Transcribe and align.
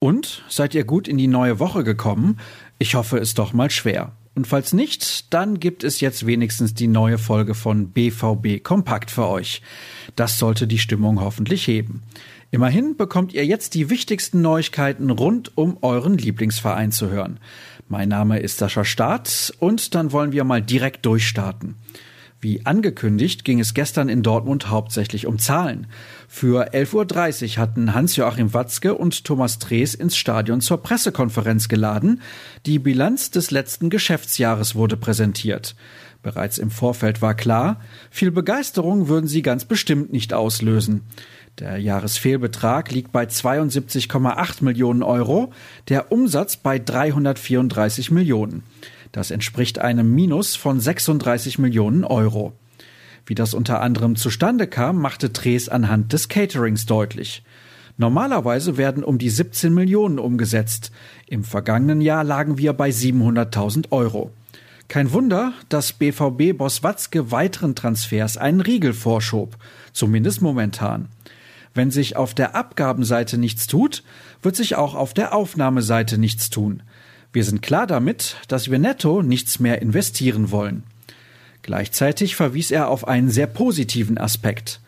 Und 0.00 0.42
seid 0.48 0.74
ihr 0.74 0.84
gut 0.84 1.08
in 1.08 1.18
die 1.18 1.26
neue 1.26 1.58
Woche 1.58 1.84
gekommen? 1.84 2.38
Ich 2.78 2.94
hoffe 2.94 3.18
es 3.18 3.34
doch 3.34 3.52
mal 3.52 3.70
schwer. 3.70 4.12
Und 4.34 4.46
falls 4.46 4.72
nicht, 4.72 5.34
dann 5.34 5.60
gibt 5.60 5.84
es 5.84 6.00
jetzt 6.00 6.24
wenigstens 6.24 6.72
die 6.72 6.86
neue 6.86 7.18
Folge 7.18 7.54
von 7.54 7.90
BVB 7.90 8.62
Kompakt 8.62 9.10
für 9.10 9.28
euch. 9.28 9.60
Das 10.16 10.38
sollte 10.38 10.66
die 10.66 10.78
Stimmung 10.78 11.20
hoffentlich 11.20 11.66
heben. 11.66 12.02
Immerhin 12.50 12.96
bekommt 12.96 13.34
ihr 13.34 13.44
jetzt 13.44 13.74
die 13.74 13.90
wichtigsten 13.90 14.40
Neuigkeiten 14.40 15.10
rund 15.10 15.56
um 15.58 15.76
euren 15.82 16.16
Lieblingsverein 16.16 16.92
zu 16.92 17.10
hören. 17.10 17.38
Mein 17.86 18.08
Name 18.08 18.38
ist 18.38 18.56
Sascha 18.56 18.86
Staat 18.86 19.52
und 19.58 19.94
dann 19.94 20.12
wollen 20.12 20.32
wir 20.32 20.44
mal 20.44 20.62
direkt 20.62 21.04
durchstarten. 21.04 21.74
Wie 22.42 22.64
angekündigt 22.64 23.44
ging 23.44 23.60
es 23.60 23.74
gestern 23.74 24.08
in 24.08 24.22
Dortmund 24.22 24.70
hauptsächlich 24.70 25.26
um 25.26 25.38
Zahlen. 25.38 25.86
Für 26.26 26.72
11.30 26.72 27.56
Uhr 27.56 27.56
hatten 27.58 27.92
Hans-Joachim 27.92 28.54
Watzke 28.54 28.94
und 28.94 29.24
Thomas 29.24 29.58
Drees 29.58 29.94
ins 29.94 30.16
Stadion 30.16 30.62
zur 30.62 30.82
Pressekonferenz 30.82 31.68
geladen. 31.68 32.22
Die 32.64 32.78
Bilanz 32.78 33.30
des 33.30 33.50
letzten 33.50 33.90
Geschäftsjahres 33.90 34.74
wurde 34.74 34.96
präsentiert. 34.96 35.74
Bereits 36.22 36.56
im 36.56 36.70
Vorfeld 36.70 37.20
war 37.20 37.34
klar, 37.34 37.80
viel 38.10 38.30
Begeisterung 38.30 39.08
würden 39.08 39.26
sie 39.26 39.42
ganz 39.42 39.66
bestimmt 39.66 40.10
nicht 40.12 40.32
auslösen. 40.32 41.02
Der 41.58 41.76
Jahresfehlbetrag 41.76 42.90
liegt 42.90 43.12
bei 43.12 43.24
72,8 43.24 44.64
Millionen 44.64 45.02
Euro, 45.02 45.52
der 45.88 46.10
Umsatz 46.10 46.56
bei 46.56 46.78
334 46.78 48.10
Millionen. 48.10 48.62
Das 49.12 49.30
entspricht 49.30 49.78
einem 49.78 50.14
Minus 50.14 50.56
von 50.56 50.78
36 50.80 51.58
Millionen 51.58 52.04
Euro. 52.04 52.52
Wie 53.26 53.34
das 53.34 53.54
unter 53.54 53.80
anderem 53.80 54.16
zustande 54.16 54.66
kam, 54.66 55.00
machte 55.00 55.30
Drees 55.30 55.68
anhand 55.68 56.12
des 56.12 56.28
Caterings 56.28 56.86
deutlich. 56.86 57.42
Normalerweise 57.96 58.76
werden 58.76 59.04
um 59.04 59.18
die 59.18 59.28
17 59.28 59.74
Millionen 59.74 60.18
umgesetzt. 60.18 60.90
Im 61.26 61.44
vergangenen 61.44 62.00
Jahr 62.00 62.24
lagen 62.24 62.56
wir 62.56 62.72
bei 62.72 62.88
700.000 62.90 63.90
Euro. 63.90 64.32
Kein 64.88 65.12
Wunder, 65.12 65.52
dass 65.68 65.92
BVB-Boss 65.92 66.82
Watzke 66.82 67.30
weiteren 67.30 67.74
Transfers 67.74 68.36
einen 68.36 68.60
Riegel 68.60 68.92
vorschob, 68.92 69.56
zumindest 69.92 70.40
momentan. 70.42 71.08
Wenn 71.74 71.90
sich 71.90 72.16
auf 72.16 72.34
der 72.34 72.56
Abgabenseite 72.56 73.38
nichts 73.38 73.66
tut, 73.66 74.02
wird 74.42 74.56
sich 74.56 74.76
auch 74.76 74.94
auf 74.94 75.14
der 75.14 75.34
Aufnahmeseite 75.34 76.18
nichts 76.18 76.50
tun. 76.50 76.82
Wir 77.32 77.44
sind 77.44 77.62
klar 77.62 77.86
damit, 77.86 78.36
dass 78.48 78.70
wir 78.70 78.78
netto 78.78 79.22
nichts 79.22 79.60
mehr 79.60 79.80
investieren 79.80 80.50
wollen. 80.50 80.82
Gleichzeitig 81.62 82.34
verwies 82.34 82.70
er 82.70 82.88
auf 82.88 83.06
einen 83.06 83.30
sehr 83.30 83.46
positiven 83.46 84.18
Aspekt. 84.18 84.80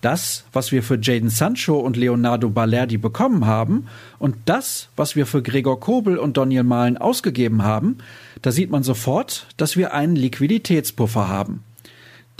Das, 0.00 0.44
was 0.52 0.72
wir 0.72 0.82
für 0.82 0.98
Jaden 1.00 1.30
Sancho 1.30 1.78
und 1.78 1.96
Leonardo 1.96 2.50
Balerdi 2.50 2.98
bekommen 2.98 3.46
haben, 3.46 3.86
und 4.18 4.36
das, 4.44 4.88
was 4.96 5.16
wir 5.16 5.24
für 5.24 5.40
Gregor 5.40 5.80
Kobel 5.80 6.18
und 6.18 6.36
Daniel 6.36 6.64
Mahlen 6.64 6.98
ausgegeben 6.98 7.62
haben, 7.62 7.98
da 8.42 8.50
sieht 8.52 8.70
man 8.70 8.82
sofort, 8.82 9.46
dass 9.56 9.76
wir 9.76 9.94
einen 9.94 10.16
Liquiditätspuffer 10.16 11.28
haben. 11.28 11.62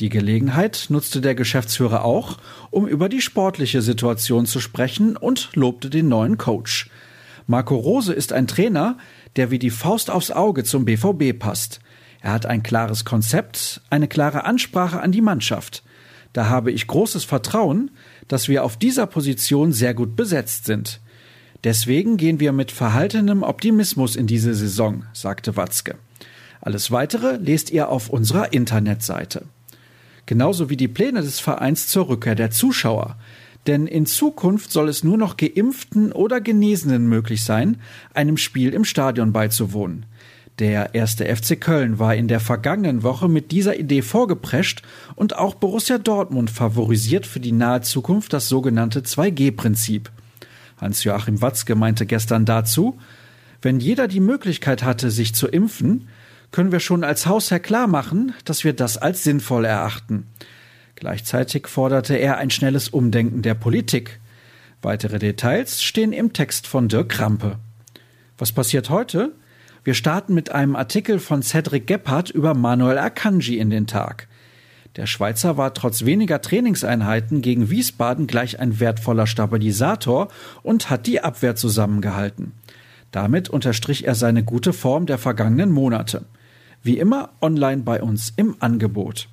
Die 0.00 0.08
Gelegenheit 0.08 0.86
nutzte 0.88 1.20
der 1.20 1.36
Geschäftsführer 1.36 2.05
auch, 2.05 2.38
um 2.70 2.88
über 2.88 3.08
die 3.08 3.20
sportliche 3.20 3.80
Situation 3.80 4.44
zu 4.44 4.58
sprechen 4.58 5.16
und 5.16 5.50
lobte 5.55 5.88
den 5.88 6.08
neuen 6.08 6.36
Coach. 6.36 6.91
Marco 7.47 7.77
Rose 7.77 8.12
ist 8.12 8.33
ein 8.33 8.47
Trainer, 8.47 8.97
der 9.37 9.50
wie 9.50 9.59
die 9.59 9.70
Faust 9.70 10.11
aufs 10.11 10.31
Auge 10.31 10.64
zum 10.64 10.84
BVB 10.84 11.39
passt. 11.39 11.81
Er 12.20 12.33
hat 12.33 12.47
ein 12.47 12.62
klares 12.62 13.05
Konzept, 13.05 13.83
eine 13.91 14.09
klare 14.09 14.45
Ansprache 14.45 15.00
an 15.00 15.12
die 15.12 15.20
Mannschaft. 15.20 15.83
Da 16.33 16.48
habe 16.48 16.72
ich 16.72 16.87
großes 16.87 17.25
Vertrauen, 17.25 17.91
dass 18.28 18.48
wir 18.48 18.65
auf 18.65 18.77
dieser 18.77 19.06
Position 19.06 19.72
sehr 19.72 19.95
gut 19.95 20.17
besetzt 20.17 20.65
sind. 20.65 21.00
Deswegen 21.65 22.16
gehen 22.16 22.41
wir 22.41 22.53
mit 22.53 22.72
verhaltenem 22.72 23.43
Optimismus 23.43 24.16
in 24.16 24.26
diese 24.26 24.55
Saison, 24.55 25.05
sagte 25.12 25.56
Watzke. 25.56 25.97
Alles 26.61 26.91
weitere 26.91 27.37
lest 27.37 27.71
ihr 27.71 27.91
auf 27.91 28.09
unserer 28.09 28.53
Internetseite. 28.53 29.44
Genauso 30.26 30.71
wie 30.71 30.76
die 30.76 30.88
Pläne 30.88 31.21
des 31.21 31.41
Vereins 31.41 31.88
zur 31.88 32.09
Rückkehr 32.09 32.34
der 32.34 32.50
Zuschauer. 32.50 33.16
Denn 33.66 33.86
in 33.86 34.06
Zukunft 34.06 34.72
soll 34.72 34.88
es 34.88 35.04
nur 35.04 35.16
noch 35.16 35.36
Geimpften 35.36 36.12
oder 36.12 36.41
Genesenen 36.41 37.08
möglich 37.08 37.44
sein, 37.44 37.78
einem 38.12 38.36
Spiel 38.36 38.75
im 38.75 38.84
Stadion 38.84 39.32
beizuwohnen. 39.32 40.06
Der 40.60 40.94
erste 40.94 41.25
FC 41.34 41.60
Köln 41.60 41.98
war 41.98 42.14
in 42.14 42.28
der 42.28 42.38
vergangenen 42.38 43.02
Woche 43.02 43.28
mit 43.28 43.50
dieser 43.50 43.76
Idee 43.76 44.02
vorgeprescht 44.02 44.82
und 45.16 45.36
auch 45.36 45.54
Borussia 45.54 45.98
Dortmund 45.98 46.48
favorisiert 46.50 47.26
für 47.26 47.41
die 47.41 47.52
nahe 47.52 47.80
Zukunft 47.80 48.32
das 48.32 48.48
sogenannte 48.48 49.00
2G-Prinzip. 49.00 50.12
Hans-Joachim 50.81 51.42
Watzke 51.42 51.75
meinte 51.75 52.06
gestern 52.06 52.44
dazu, 52.44 52.98
wenn 53.62 53.81
jeder 53.81 54.06
die 54.06 54.20
Möglichkeit 54.20 54.84
hatte, 54.84 55.10
sich 55.10 55.34
zu 55.34 55.48
impfen, 55.48 56.06
können 56.52 56.70
wir 56.70 56.81
schon 56.81 57.02
als 57.02 57.26
Hausherr 57.26 57.58
klar 57.58 57.88
machen, 57.88 58.32
dass 58.44 58.62
wir 58.62 58.75
das 58.75 58.96
als 58.96 59.25
sinnvoll 59.25 59.64
erachten. 59.64 60.26
Gleichzeitig 61.04 61.66
forderte 61.66 62.15
er 62.15 62.38
ein 62.38 62.48
schnelles 62.48 62.88
Umdenken 62.88 63.42
der 63.42 63.53
Politik. 63.53 64.20
Weitere 64.81 65.19
Details 65.19 65.82
stehen 65.82 66.15
im 66.15 66.32
Text 66.32 66.66
von 66.66 66.88
Dirk 66.88 67.10
Krampe. 67.10 67.59
Was 68.38 68.53
passiert 68.53 68.88
heute? 68.88 69.34
Wir 69.82 69.93
starten 69.93 70.32
mit 70.32 70.53
einem 70.53 70.75
Artikel 70.75 71.19
von 71.19 71.43
Cedric 71.43 71.87
Gebhardt 71.87 72.31
über 72.31 72.54
Manuel 72.54 72.97
Akanji 72.97 73.59
in 73.59 73.69
den 73.69 73.87
Tag. 73.87 74.28
Der 74.97 75.04
Schweizer 75.04 75.59
war 75.59 75.75
trotz 75.75 76.06
weniger 76.06 76.41
Trainingseinheiten 76.41 77.43
gegen 77.43 77.69
Wiesbaden 77.69 78.26
gleich 78.26 78.59
ein 78.59 78.81
wertvoller 78.81 79.26
Stabilisator 79.26 80.28
und 80.62 80.88
hat 80.88 81.06
die 81.06 81.20
Abwehr 81.20 81.54
zusammengehalten. 81.54 82.53
Damit 83.10 83.50
unterstrich 83.50 84.06
er 84.06 84.14
seine 84.14 84.43
gute 84.43 84.72
Form 84.72 85.04
der 85.04 85.19
vergangenen 85.19 85.70
Monate. 85.70 86.25
Wie 86.82 86.97
immer 86.97 87.28
online 87.43 87.82
bei 87.82 88.03
uns 88.03 88.32
im 88.37 88.56
Angebot. 88.60 89.28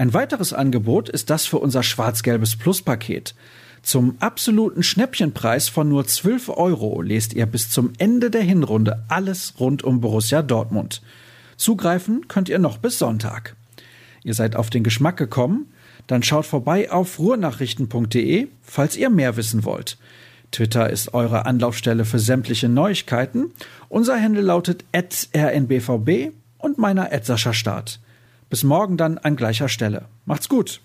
Ein 0.00 0.14
weiteres 0.14 0.54
Angebot 0.54 1.10
ist 1.10 1.28
das 1.28 1.44
für 1.44 1.58
unser 1.58 1.82
schwarz-gelbes 1.82 2.56
Plus-Paket. 2.56 3.34
Zum 3.82 4.16
absoluten 4.18 4.82
Schnäppchenpreis 4.82 5.68
von 5.68 5.90
nur 5.90 6.06
12 6.06 6.48
Euro 6.48 7.02
lest 7.02 7.34
ihr 7.34 7.44
bis 7.44 7.68
zum 7.68 7.92
Ende 7.98 8.30
der 8.30 8.40
Hinrunde 8.40 9.04
alles 9.08 9.60
rund 9.60 9.84
um 9.84 10.00
Borussia 10.00 10.40
Dortmund. 10.40 11.02
Zugreifen 11.58 12.28
könnt 12.28 12.48
ihr 12.48 12.58
noch 12.58 12.78
bis 12.78 12.98
Sonntag. 12.98 13.56
Ihr 14.24 14.32
seid 14.32 14.56
auf 14.56 14.70
den 14.70 14.84
Geschmack 14.84 15.18
gekommen? 15.18 15.70
Dann 16.06 16.22
schaut 16.22 16.46
vorbei 16.46 16.90
auf 16.90 17.18
ruhrnachrichten.de, 17.18 18.48
falls 18.62 18.96
ihr 18.96 19.10
mehr 19.10 19.36
wissen 19.36 19.64
wollt. 19.64 19.98
Twitter 20.50 20.88
ist 20.88 21.12
eure 21.12 21.44
Anlaufstelle 21.44 22.06
für 22.06 22.20
sämtliche 22.20 22.70
Neuigkeiten. 22.70 23.52
Unser 23.90 24.18
Handle 24.18 24.40
lautet 24.40 24.82
rnbvb 24.94 26.32
und 26.56 26.78
meiner 26.78 27.10
Sascha 27.22 27.52
Start. 27.52 28.00
Bis 28.50 28.64
morgen 28.64 28.96
dann 28.96 29.16
an 29.16 29.36
gleicher 29.36 29.68
Stelle. 29.68 30.06
Macht's 30.26 30.48
gut. 30.48 30.80